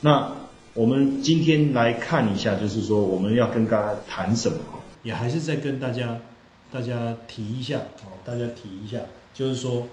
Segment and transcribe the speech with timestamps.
[0.00, 0.32] 那
[0.74, 4.58] 我们今天来看一下，就是说我们要跟大家谈什么？
[5.02, 6.18] 也还是再跟大家
[6.70, 8.98] 大家提一下哦，大家提一下，
[9.34, 9.86] 就是说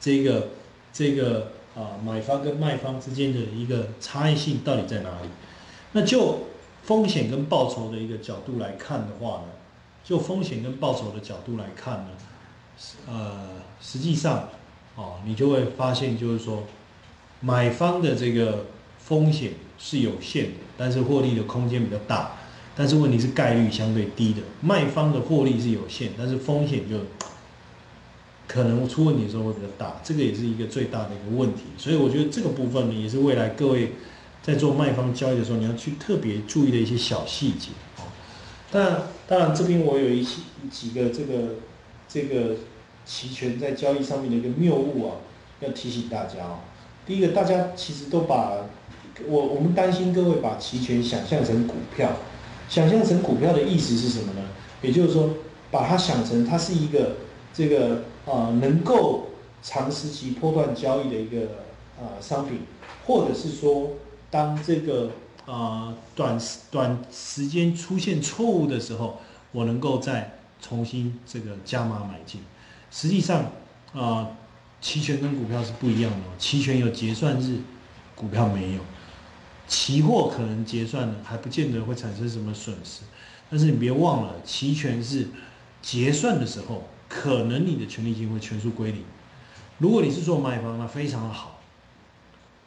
[0.00, 0.48] 这个
[0.92, 5.28] 这个啊买方跟卖方之间的一个差异性到底在哪里？
[5.92, 6.40] 那就
[6.82, 9.48] 风险跟报酬的一个角度来看的话呢，
[10.04, 12.08] 就风险跟报酬的角度来看呢，
[13.08, 13.46] 呃，
[13.80, 14.48] 实际上
[14.94, 16.62] 哦，你就会发现就是说，
[17.40, 18.66] 买方的这个
[18.98, 22.32] 风险是有限的，但是获利的空间比较大。
[22.78, 26.98] 但是问题是概率相对低的，卖方的获利是有限，但是风险就
[28.46, 31.62] 可能出问题的时候会比较大，这个也是一个最大的一个问题。
[31.78, 33.92] 所以我觉得这个部分呢，也是未来各位
[34.42, 38.04] 在做卖方交易的时候，你要去特别注意的一些小细节哦。
[38.70, 41.54] 当然，当然这边我有一些几个这个
[42.06, 42.56] 这个
[43.06, 45.16] 期权在交易上面的一个谬误啊，
[45.60, 46.58] 要提醒大家哦。
[47.06, 48.52] 第一个，大家其实都把
[49.26, 52.10] 我我们担心各位把期权想象成股票。
[52.68, 54.42] 想象成股票的意思是什么呢？
[54.82, 55.30] 也就是说，
[55.70, 57.18] 把它想成它是一个
[57.54, 59.28] 这个啊能够
[59.62, 61.42] 长时期波段交易的一个
[61.96, 62.62] 啊商品，
[63.06, 63.90] 或者是说，
[64.30, 65.10] 当这个
[65.46, 66.36] 啊短
[66.72, 69.18] 短时间出现错误的时候，
[69.52, 72.40] 我能够再重新这个加码买进。
[72.90, 73.52] 实际上
[73.94, 74.30] 啊，
[74.80, 77.60] 期权跟股票是不一样的，期权有结算日，
[78.14, 78.80] 股票没有。
[79.66, 83.02] 期货可能结算了，还不见得会产生什么损失，
[83.50, 85.28] 但是你别忘了，期权是
[85.82, 89.02] 结算的时候，可能你的权利金会全数归零。
[89.78, 91.60] 如果你是做买方，那非常的好，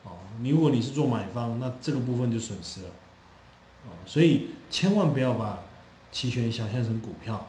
[0.03, 2.89] 哦，你如果你是做买方，那这个部分就损失了，
[3.85, 5.59] 哦，所以千万不要把
[6.11, 7.47] 期权想象成股票，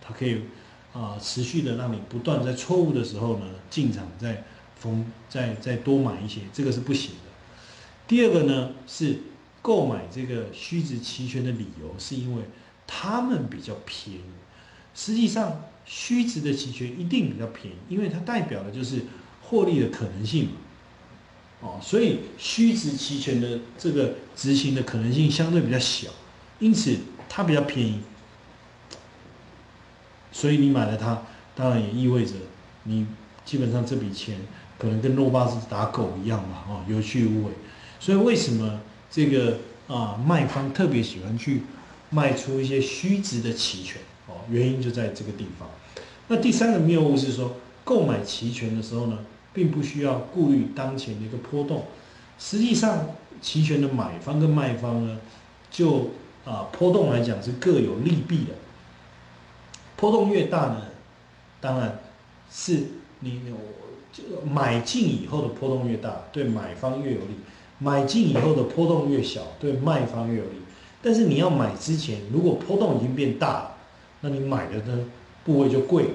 [0.00, 0.44] 它可以
[0.92, 4.44] 啊持续的让你不断在错误的时候呢进场再
[4.78, 7.30] 逢再再多买一些，这个是不行的。
[8.06, 9.18] 第二个呢是
[9.62, 12.42] 购买这个虚值期权的理由，是因为
[12.86, 14.22] 他们比较便宜。
[14.94, 19.02] 实际上，虚值的期权一定比较便宜，因为它代表的就是
[19.40, 20.52] 获利的可能性嘛。
[21.60, 26.10] 哦，所以虚值期权的这个执行的可能性相对比较小，
[26.58, 26.94] 因此
[27.28, 28.00] 它比较便宜。
[30.32, 31.22] 所以你买了它，
[31.54, 32.32] 当然也意味着
[32.84, 33.06] 你
[33.44, 34.36] 基本上这笔钱
[34.78, 37.50] 可能跟肉巴是打狗一样嘛，哦，有去无回。
[38.00, 41.62] 所以为什么这个啊卖方特别喜欢去
[42.10, 44.00] 卖出一些虚值的期权？
[44.26, 45.68] 哦，原因就在这个地方。
[46.28, 49.18] 那第三个谬误是说，购买期权的时候呢，
[49.52, 51.84] 并不需要顾虑当前的一个波动。
[52.38, 53.06] 实际上，
[53.40, 55.18] 期权的买方跟卖方呢，
[55.70, 56.10] 就
[56.44, 58.54] 啊波动来讲是各有利弊的。
[60.02, 60.82] 波动越大呢，
[61.60, 62.00] 当然
[62.50, 62.86] 是
[63.20, 63.54] 你有
[64.12, 67.36] 就买进以后的波动越大，对买方越有利。
[67.78, 70.56] 买进以后的波动越小，对卖方越有利。
[71.00, 73.76] 但是你要买之前，如果波动已经变大了，
[74.22, 75.06] 那你买的呢
[75.44, 76.06] 部位就贵。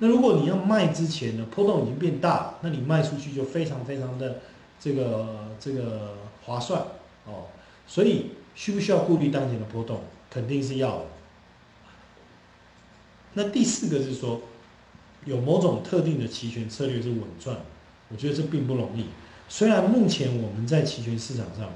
[0.00, 4.40] 那如果你要卖之前呢，波动已经变大了，那你卖出去就非常非常的
[4.78, 6.14] 这个这个
[6.44, 6.82] 划算
[7.24, 7.46] 哦。
[7.86, 10.00] 所以需不需要顾虑当前的波动？
[10.28, 11.04] 肯定是要的。
[13.34, 14.40] 那第四个是说，
[15.24, 17.56] 有某种特定的期权策略是稳赚，
[18.08, 19.06] 我觉得这并不容易。
[19.48, 21.70] 虽然目前我们在期权市场上，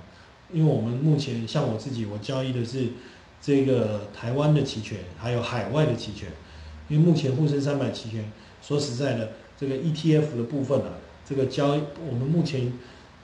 [0.53, 2.89] 因为我们目前像我自己，我交易的是
[3.41, 6.29] 这个台湾的期权，还有海外的期权。
[6.89, 8.31] 因为目前沪深三百期权，
[8.63, 10.91] 说实在的，这个 ETF 的部分啊，
[11.29, 12.73] 这个交易我们目前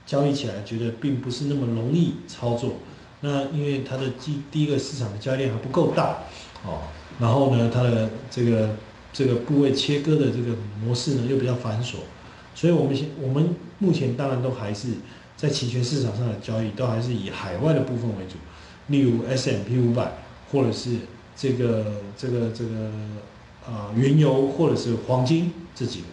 [0.04, 2.75] 交易起来觉得并不是那么容易操作。
[3.20, 6.25] 那因为它的第第一个市场的交易量还不够大，
[6.65, 6.83] 哦，
[7.19, 8.71] 然后呢，它的这个
[9.12, 11.97] 这个部位切割的这个模式呢又比较繁琐。
[12.55, 14.89] 所以，我们现我们目前当然都还是
[15.37, 18.34] 在期权市场上的交易，都还是以海外的部分为主，
[18.89, 20.12] 例如 S M P 五百，
[20.50, 20.97] 或者是
[21.34, 22.91] 这个这个这个
[23.67, 26.06] 啊原油，或者是黄金这几个。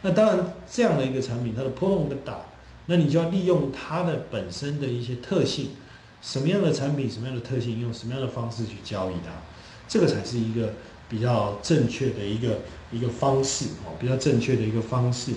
[0.00, 2.38] 那当然，这样的一个产品，它的波动更大，
[2.86, 5.68] 那你就要利用它的本身的一些特性，
[6.22, 9.32] 什么样的产品，什么样的特性，用什么样的方式去交易它，
[9.88, 10.72] 这个才是一个
[11.08, 12.60] 比较正确的一个
[12.90, 15.32] 一个方式哦，比较正确的一个方式。